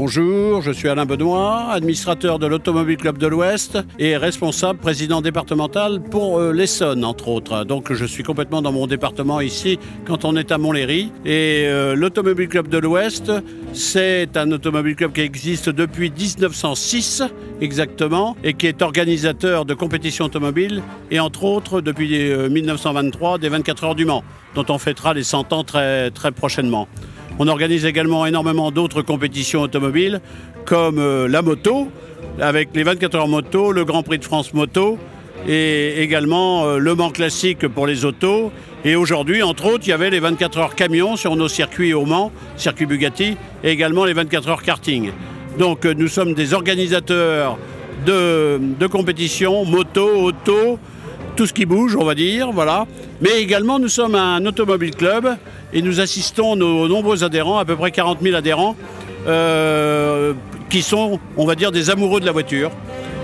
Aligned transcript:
Bonjour, 0.00 0.62
je 0.62 0.70
suis 0.70 0.88
Alain 0.88 1.06
Benoît, 1.06 1.72
administrateur 1.72 2.38
de 2.38 2.46
l'Automobile 2.46 2.98
Club 2.98 3.18
de 3.18 3.26
l'Ouest 3.26 3.78
et 3.98 4.16
responsable 4.16 4.78
président 4.78 5.20
départemental 5.20 6.00
pour 6.00 6.38
euh, 6.38 6.52
l'Essonne, 6.52 7.04
entre 7.04 7.26
autres. 7.26 7.64
Donc 7.64 7.92
je 7.92 8.04
suis 8.04 8.22
complètement 8.22 8.62
dans 8.62 8.70
mon 8.70 8.86
département 8.86 9.40
ici 9.40 9.76
quand 10.06 10.24
on 10.24 10.36
est 10.36 10.52
à 10.52 10.58
Montlhéry. 10.58 11.10
Et 11.24 11.64
euh, 11.66 11.96
l'Automobile 11.96 12.46
Club 12.46 12.68
de 12.68 12.78
l'Ouest, 12.78 13.32
c'est 13.72 14.36
un 14.36 14.52
automobile 14.52 14.94
club 14.94 15.12
qui 15.12 15.22
existe 15.22 15.68
depuis 15.68 16.12
1906 16.12 17.24
exactement 17.60 18.36
et 18.44 18.54
qui 18.54 18.68
est 18.68 18.82
organisateur 18.82 19.64
de 19.64 19.74
compétitions 19.74 20.26
automobiles 20.26 20.80
et 21.10 21.18
entre 21.18 21.42
autres 21.42 21.80
depuis 21.80 22.08
1923 22.08 23.34
euh, 23.34 23.38
des 23.38 23.48
24 23.48 23.82
heures 23.82 23.94
du 23.96 24.04
Mans, 24.04 24.22
dont 24.54 24.66
on 24.68 24.78
fêtera 24.78 25.12
les 25.12 25.24
100 25.24 25.52
ans 25.52 25.64
très, 25.64 26.12
très 26.12 26.30
prochainement. 26.30 26.86
On 27.40 27.46
organise 27.46 27.84
également 27.84 28.26
énormément 28.26 28.72
d'autres 28.72 29.02
compétitions 29.02 29.62
automobiles, 29.62 30.20
comme 30.64 30.98
euh, 30.98 31.28
la 31.28 31.40
moto, 31.40 31.88
avec 32.40 32.70
les 32.74 32.82
24 32.82 33.14
heures 33.14 33.28
moto, 33.28 33.70
le 33.70 33.84
Grand 33.84 34.02
Prix 34.02 34.18
de 34.18 34.24
France 34.24 34.52
moto, 34.54 34.98
et 35.46 36.02
également 36.02 36.66
euh, 36.66 36.78
le 36.78 36.96
Mans 36.96 37.10
classique 37.10 37.68
pour 37.68 37.86
les 37.86 38.04
autos. 38.04 38.50
Et 38.84 38.96
aujourd'hui, 38.96 39.44
entre 39.44 39.66
autres, 39.66 39.84
il 39.86 39.90
y 39.90 39.92
avait 39.92 40.10
les 40.10 40.18
24 40.18 40.58
heures 40.58 40.74
camions 40.74 41.14
sur 41.14 41.36
nos 41.36 41.46
circuits 41.46 41.94
au 41.94 42.04
Mans, 42.04 42.32
circuit 42.56 42.86
Bugatti, 42.86 43.36
et 43.62 43.70
également 43.70 44.04
les 44.04 44.14
24 44.14 44.48
heures 44.48 44.62
karting. 44.62 45.12
Donc 45.60 45.86
euh, 45.86 45.94
nous 45.96 46.08
sommes 46.08 46.34
des 46.34 46.54
organisateurs 46.54 47.56
de, 48.04 48.58
de 48.58 48.86
compétitions, 48.88 49.64
moto, 49.64 50.08
auto, 50.24 50.80
tout 51.38 51.46
ce 51.46 51.54
qui 51.54 51.66
bouge, 51.66 51.94
on 51.94 52.04
va 52.04 52.16
dire, 52.16 52.50
voilà. 52.50 52.84
Mais 53.20 53.40
également, 53.40 53.78
nous 53.78 53.86
sommes 53.86 54.16
un 54.16 54.44
automobile 54.44 54.96
club 54.96 55.36
et 55.72 55.82
nous 55.82 56.00
assistons 56.00 56.56
nos 56.56 56.88
nombreux 56.88 57.22
adhérents, 57.22 57.58
à 57.58 57.64
peu 57.64 57.76
près 57.76 57.92
40 57.92 58.18
000 58.20 58.34
adhérents, 58.34 58.74
euh, 59.28 60.32
qui 60.68 60.82
sont, 60.82 61.20
on 61.36 61.46
va 61.46 61.54
dire, 61.54 61.70
des 61.70 61.90
amoureux 61.90 62.18
de 62.18 62.26
la 62.26 62.32
voiture 62.32 62.72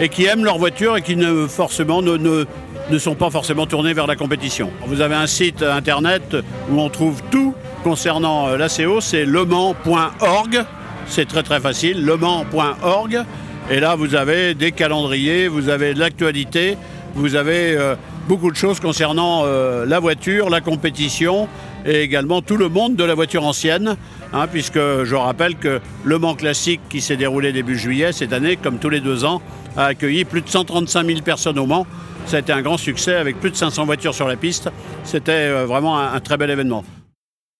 et 0.00 0.08
qui 0.08 0.24
aiment 0.24 0.42
leur 0.42 0.56
voiture 0.56 0.96
et 0.96 1.02
qui 1.02 1.16
ne 1.16 1.46
forcément 1.46 2.00
ne, 2.00 2.16
ne, 2.16 2.98
sont 2.98 3.14
pas 3.14 3.28
forcément 3.28 3.66
tournés 3.66 3.92
vers 3.92 4.06
la 4.06 4.16
compétition. 4.16 4.70
Vous 4.86 5.02
avez 5.02 5.14
un 5.14 5.26
site 5.26 5.62
internet 5.62 6.34
où 6.70 6.80
on 6.80 6.88
trouve 6.88 7.20
tout 7.30 7.52
concernant 7.84 8.48
euh, 8.48 8.56
l'ACO, 8.56 9.02
c'est 9.02 9.26
lemans.org. 9.26 10.64
C'est 11.08 11.28
très 11.28 11.42
très 11.42 11.60
facile, 11.60 12.02
lemans.org. 12.06 13.22
Et 13.70 13.80
là, 13.80 13.96
vous 13.96 14.14
avez 14.14 14.54
des 14.54 14.72
calendriers, 14.72 15.46
vous 15.46 15.68
avez 15.68 15.92
de 15.92 15.98
l'actualité, 15.98 16.78
vous 17.14 17.34
avez 17.34 17.76
euh, 17.76 17.94
beaucoup 18.28 18.50
de 18.50 18.56
choses 18.56 18.80
concernant 18.80 19.42
euh, 19.44 19.86
la 19.86 19.98
voiture, 20.00 20.50
la 20.50 20.60
compétition 20.60 21.48
et 21.86 22.02
également 22.02 22.42
tout 22.42 22.56
le 22.56 22.68
monde 22.68 22.96
de 22.96 23.04
la 23.04 23.14
voiture 23.14 23.44
ancienne, 23.44 23.96
hein, 24.32 24.46
puisque 24.50 24.78
je 24.78 25.14
rappelle 25.14 25.56
que 25.56 25.80
Le 26.04 26.18
Mans 26.18 26.34
Classique 26.34 26.80
qui 26.88 27.00
s'est 27.00 27.16
déroulé 27.16 27.52
début 27.52 27.78
juillet 27.78 28.12
cette 28.12 28.32
année, 28.32 28.56
comme 28.56 28.78
tous 28.78 28.90
les 28.90 29.00
deux 29.00 29.24
ans, 29.24 29.40
a 29.76 29.86
accueilli 29.86 30.24
plus 30.24 30.42
de 30.42 30.48
135 30.48 31.06
000 31.06 31.20
personnes 31.20 31.58
au 31.58 31.66
Mans. 31.66 31.86
Ça 32.26 32.36
a 32.36 32.40
été 32.40 32.52
un 32.52 32.60
grand 32.62 32.76
succès 32.76 33.14
avec 33.14 33.40
plus 33.40 33.50
de 33.50 33.56
500 33.56 33.86
voitures 33.86 34.14
sur 34.14 34.28
la 34.28 34.36
piste. 34.36 34.68
C'était 35.04 35.32
euh, 35.32 35.66
vraiment 35.66 35.98
un 35.98 36.20
très 36.20 36.36
bel 36.36 36.50
événement. 36.50 36.84